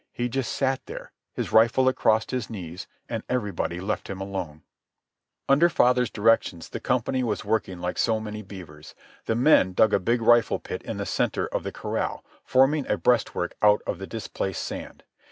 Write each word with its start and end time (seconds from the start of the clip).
He 0.11 0.29
just 0.29 0.51
sat 0.51 0.83
there, 0.87 1.11
his 1.35 1.51
rifle 1.51 1.87
across 1.87 2.27
his 2.31 2.49
knees, 2.49 2.87
and 3.07 3.21
everybody 3.29 3.79
left 3.79 4.09
him 4.09 4.19
alone. 4.19 4.63
Under 5.47 5.69
father's 5.69 6.09
directions 6.09 6.69
the 6.69 6.79
company 6.79 7.21
was 7.23 7.45
working 7.45 7.77
like 7.79 7.99
so 7.99 8.19
many 8.19 8.41
beavers. 8.41 8.95
The 9.25 9.35
men 9.35 9.73
dug 9.73 9.93
a 9.93 9.99
big 9.99 10.23
rifle 10.23 10.57
pit 10.57 10.81
in 10.81 10.97
the 10.97 11.05
centre 11.05 11.45
of 11.45 11.61
the 11.61 11.71
corral, 11.71 12.25
forming 12.43 12.87
a 12.89 12.97
breastwork 12.97 13.53
out 13.61 13.83
of 13.85 13.99
the 13.99 14.07
displaced 14.07 14.63
sand. 14.63 15.03